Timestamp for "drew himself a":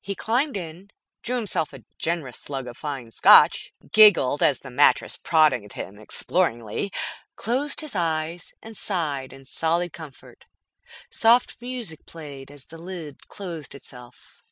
1.24-1.82